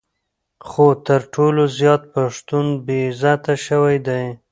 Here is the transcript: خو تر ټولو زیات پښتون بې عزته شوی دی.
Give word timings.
خو 0.67 0.85
تر 1.07 1.21
ټولو 1.33 1.63
زیات 1.77 2.01
پښتون 2.15 2.65
بې 2.85 2.99
عزته 3.11 3.53
شوی 3.65 3.97
دی. 4.07 4.23